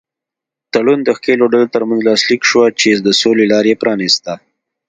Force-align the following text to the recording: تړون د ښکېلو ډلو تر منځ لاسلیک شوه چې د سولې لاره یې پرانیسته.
تړون 0.73 0.99
د 1.03 1.09
ښکېلو 1.17 1.45
ډلو 1.53 1.67
تر 1.75 1.83
منځ 1.89 2.01
لاسلیک 2.09 2.41
شوه 2.49 2.67
چې 2.79 2.89
د 3.05 3.07
سولې 3.21 3.45
لاره 3.51 3.67
یې 3.71 3.79
پرانیسته. 3.81 4.33